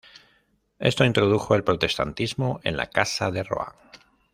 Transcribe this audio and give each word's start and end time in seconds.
Esto 0.79 1.05
introdujo 1.05 1.53
el 1.53 1.63
protestantismo 1.63 2.59
en 2.63 2.75
la 2.75 2.87
Casa 2.89 3.29
de 3.29 3.43
Rohan. 3.43 3.75